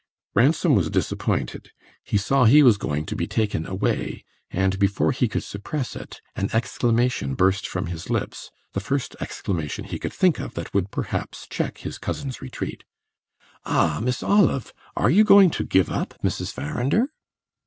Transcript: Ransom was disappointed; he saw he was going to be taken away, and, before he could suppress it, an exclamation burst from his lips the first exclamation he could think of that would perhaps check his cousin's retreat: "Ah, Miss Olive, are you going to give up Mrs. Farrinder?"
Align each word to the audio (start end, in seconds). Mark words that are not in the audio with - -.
Ransom 0.33 0.73
was 0.73 0.89
disappointed; 0.89 1.69
he 2.03 2.17
saw 2.17 2.45
he 2.45 2.63
was 2.63 2.79
going 2.79 3.05
to 3.05 3.15
be 3.15 3.27
taken 3.27 3.67
away, 3.67 4.23
and, 4.49 4.79
before 4.79 5.11
he 5.11 5.27
could 5.27 5.43
suppress 5.43 5.95
it, 5.95 6.21
an 6.35 6.49
exclamation 6.53 7.35
burst 7.35 7.67
from 7.67 7.85
his 7.85 8.09
lips 8.09 8.49
the 8.73 8.79
first 8.79 9.15
exclamation 9.19 9.83
he 9.85 9.99
could 9.99 10.11
think 10.11 10.39
of 10.39 10.55
that 10.55 10.73
would 10.73 10.89
perhaps 10.89 11.45
check 11.47 11.77
his 11.77 11.99
cousin's 11.99 12.41
retreat: 12.41 12.83
"Ah, 13.63 13.99
Miss 14.01 14.23
Olive, 14.23 14.73
are 14.97 15.11
you 15.11 15.23
going 15.23 15.51
to 15.51 15.63
give 15.63 15.91
up 15.91 16.15
Mrs. 16.23 16.51
Farrinder?" 16.51 17.09